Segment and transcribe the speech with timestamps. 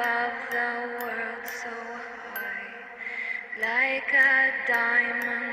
[0.00, 0.72] above the
[1.02, 1.68] world so
[2.32, 2.72] high,
[3.60, 5.49] like a diamond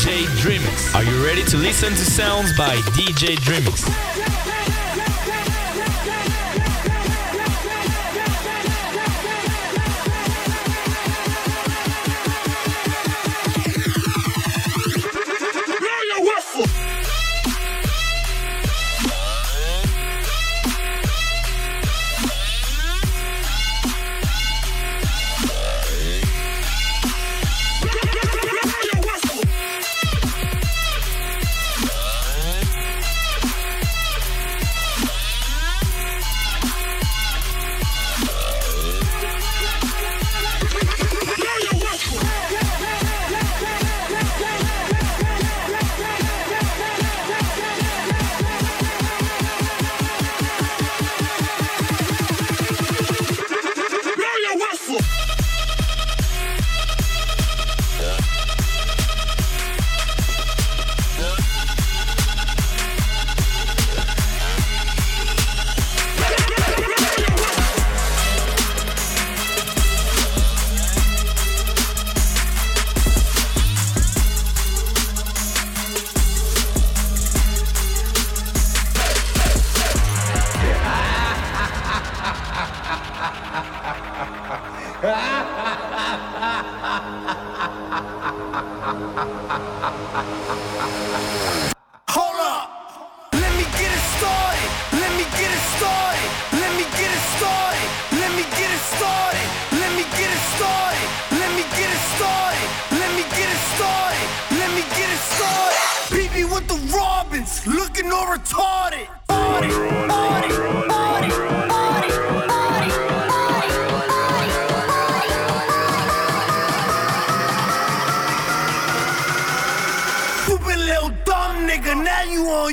[0.00, 0.94] DJ Dreamix.
[0.94, 3.99] Are you ready to listen to sounds by DJ Dreamix?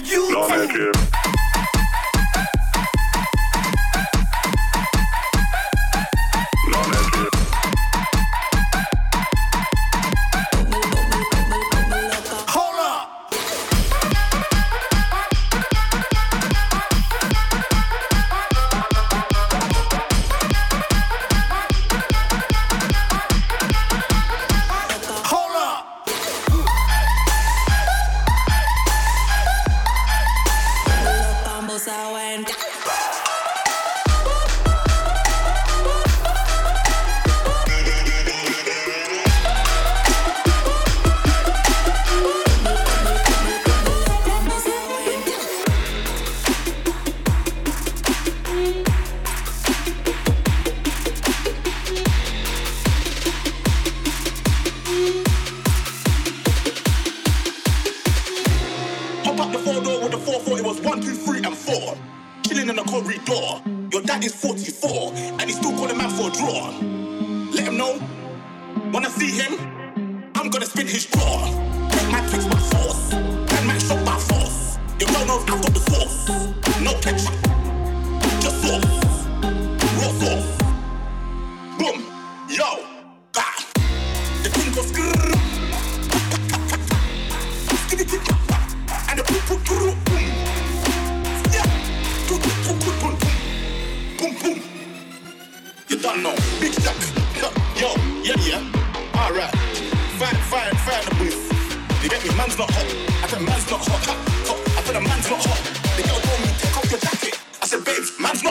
[0.05, 0.31] you.
[0.31, 1.56] Don't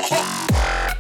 [0.03, 0.96] Fuck!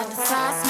[0.00, 0.69] got the sauce.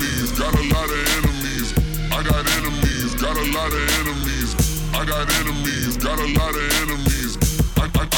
[3.41, 4.53] a lot of enemies.
[4.93, 7.37] I got enemies, got a lot of enemies.
[7.77, 8.09] I, got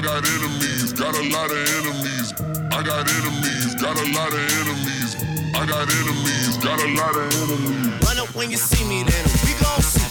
[0.00, 2.32] got enemies, got a lot of enemies.
[2.72, 5.16] I got enemies, got a lot of enemies.
[5.54, 8.04] I got enemies, got a lot of enemies.
[8.04, 10.08] Run up when you see me, then we gon' see.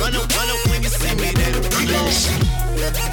[0.00, 0.59] Run up, run up
[2.80, 3.10] see.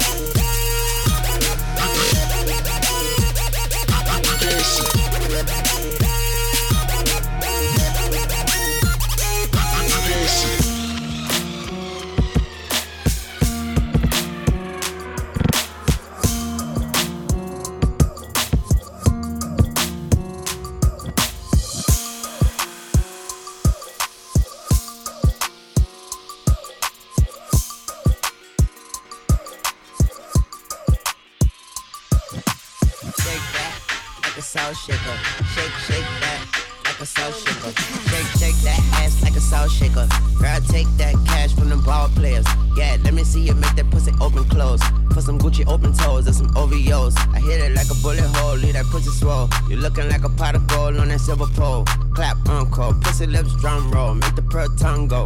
[48.78, 49.48] That pussy swole.
[49.68, 51.84] You looking like a pot of gold on that silver pole.
[52.14, 55.24] Clap, uncle, pussy lips, drum roll, make the pearl tongue go.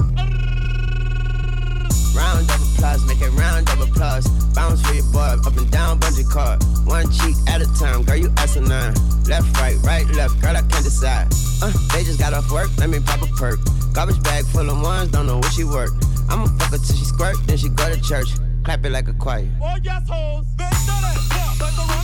[2.17, 4.27] Round of applause, make it round of applause.
[4.55, 6.63] Bounce for your boy, up and down, bungee cord.
[6.87, 8.95] One cheek at a time, girl, you asinine.
[9.29, 11.29] Left, right, right, left, girl, I can't decide.
[11.63, 13.61] Uh, they just got off work, let me pop a perk.
[13.93, 15.91] Garbage bag full of ones, don't know where she work.
[16.29, 18.29] I'ma fuck her till she squirt, then she go to church.
[18.65, 19.49] Clap it like a choir.
[19.61, 20.47] Oh yes, hoes.
[20.57, 22.02] Make that clap like a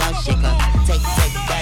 [0.00, 0.56] ass like a salt shaker.
[0.86, 1.57] Take, take that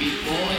[0.00, 0.49] before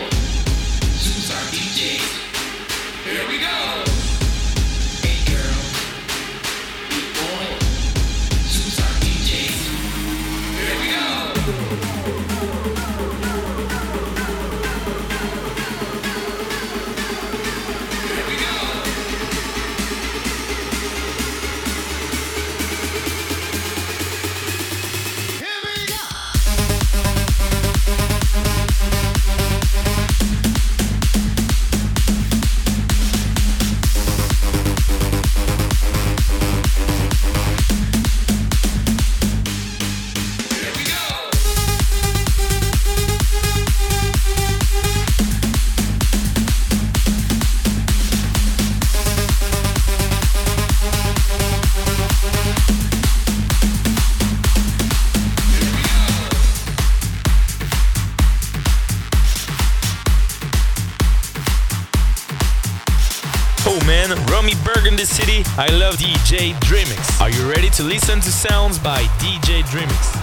[66.32, 67.20] Dreamix.
[67.20, 70.21] Are you ready to listen to sounds by DJ Dreamix?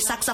[0.00, 0.33] The.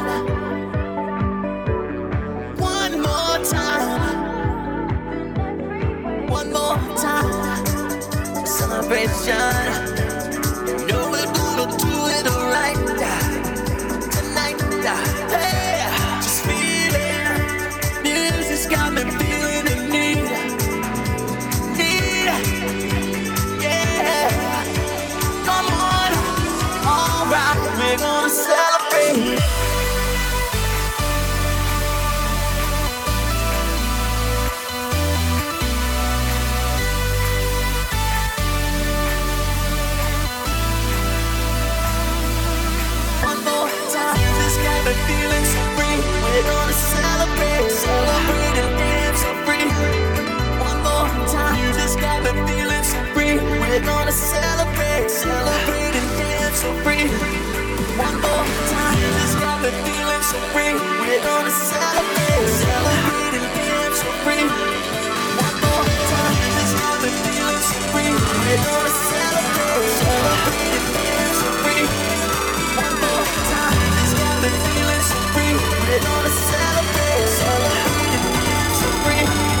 [8.91, 9.90] Celebration.
[53.81, 57.09] We're gonna celebrate, celebrate and dance so free.
[57.97, 60.77] One more time, this got me feeling so free.
[61.01, 64.45] We're gonna celebrate, celebrate and dance so free.
[65.33, 68.13] One more time, this got me feeling so free.
[68.13, 71.85] We're gonna celebrate, celebrate and dance so free.
[72.85, 75.57] One more time, this got me feeling so free.
[75.89, 79.60] We're gonna celebrate, celebrate and dance so free.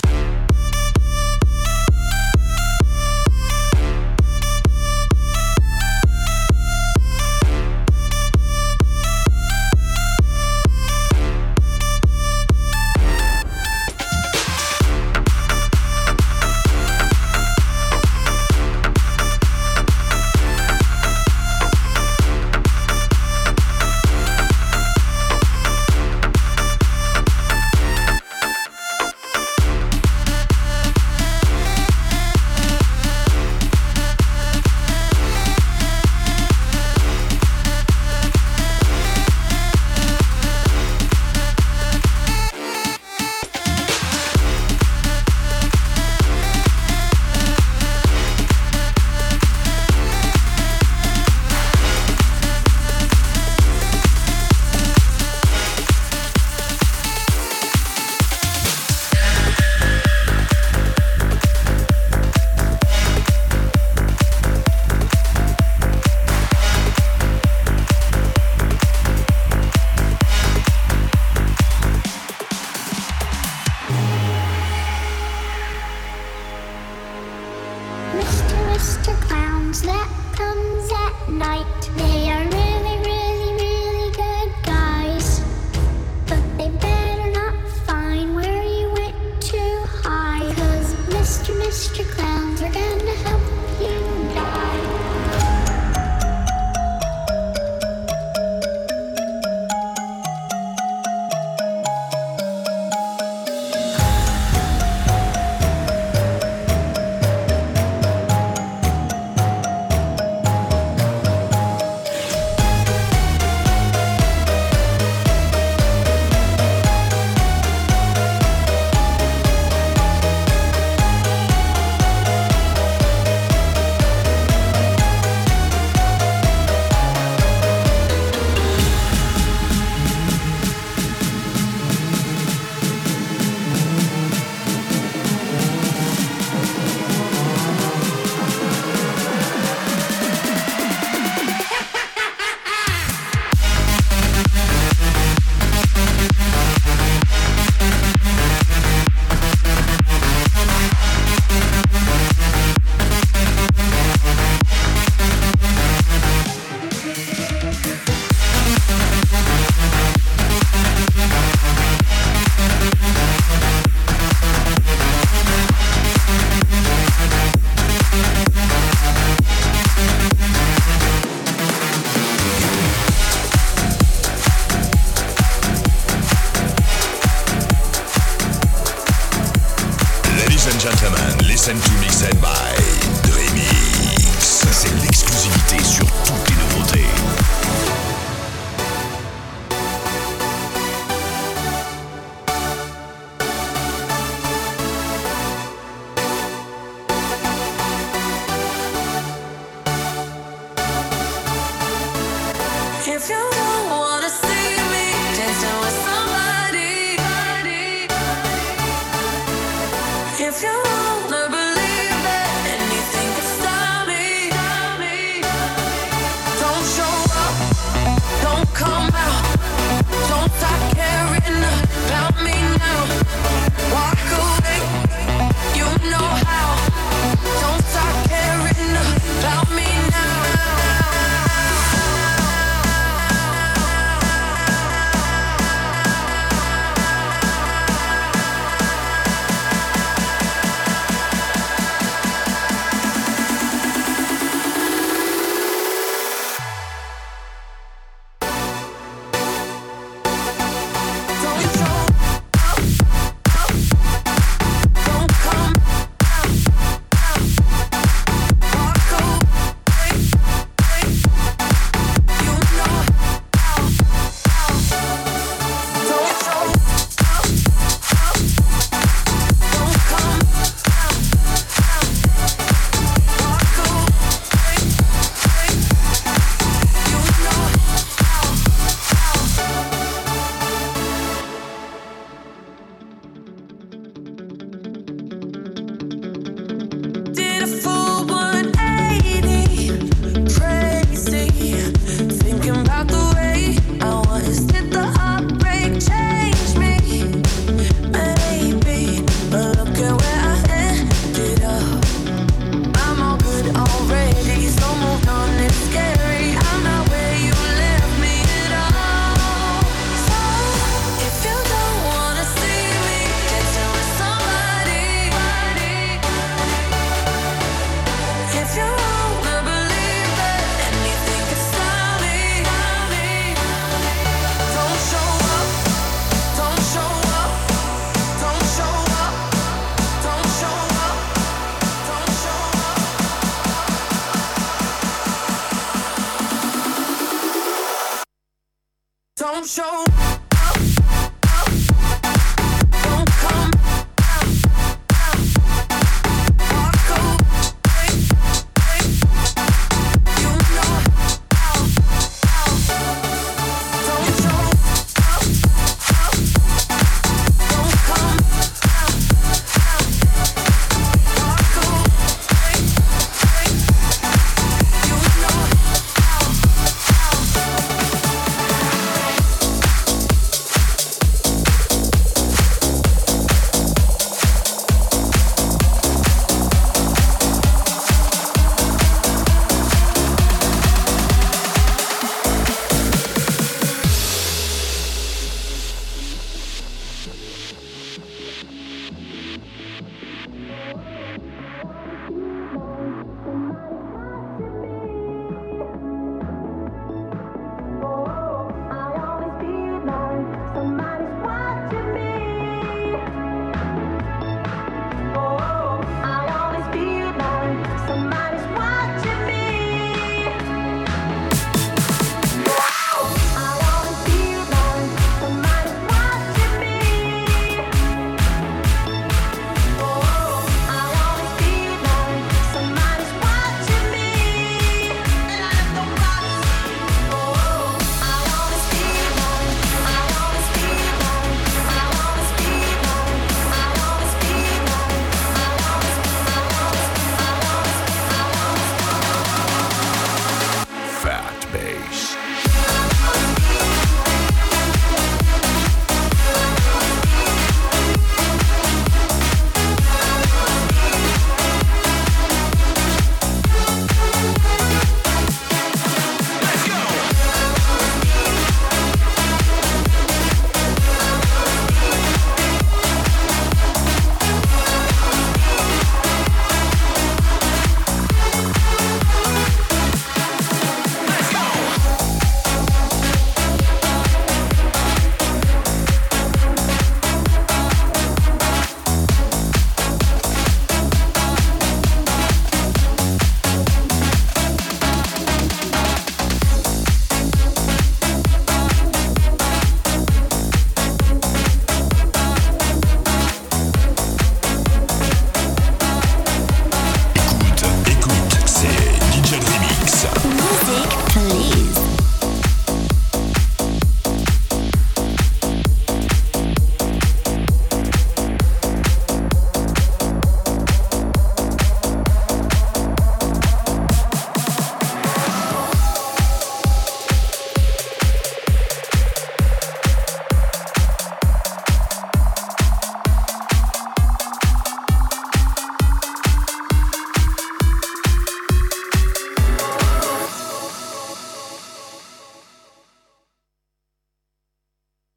[210.63, 211.00] If